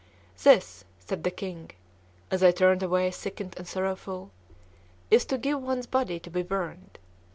"This," 0.41 0.83
said 0.97 1.23
the 1.23 1.29
King, 1.29 1.69
as 2.31 2.41
I 2.41 2.49
turned 2.49 2.81
away 2.81 3.11
sickened 3.11 3.53
and 3.55 3.67
sorrowful, 3.67 4.31
"is 5.11 5.25
to 5.25 5.37
give 5.37 5.61
one's 5.61 5.85
body 5.85 6.19
to 6.21 6.29
be 6.31 6.41
burned. 6.41 6.97